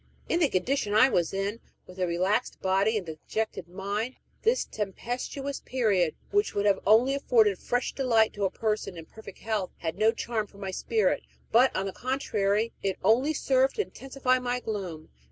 In 0.27 0.39
the 0.39 0.49
condition 0.49 0.95
I 0.95 1.09
was 1.09 1.31
in, 1.31 1.59
with 1.85 1.99
a 1.99 2.07
relaxed 2.07 2.59
body 2.59 2.97
and 2.97 3.05
dejected 3.05 3.67
mind, 3.67 4.15
this 4.41 4.65
tempestuous 4.65 5.59
period, 5.59 6.15
which 6.31 6.55
would 6.55 6.65
have 6.65 6.79
only 6.87 7.13
afforded 7.13 7.59
fresh 7.59 7.93
delight 7.93 8.33
to 8.33 8.45
a 8.45 8.49
person 8.49 8.97
in 8.97 9.05
perfect 9.05 9.37
health, 9.37 9.69
had 9.77 9.99
no 9.99 10.11
charm 10.11 10.47
for 10.47 10.57
my 10.57 10.71
spirit; 10.71 11.21
but, 11.51 11.69
on 11.75 11.85
the 11.85 11.93
contrary, 11.93 12.73
it 12.81 12.97
only 13.03 13.35
served 13.35 13.75
to 13.75 13.83
intensify 13.83 14.39
my 14.39 14.59
gloom. 14.59 15.09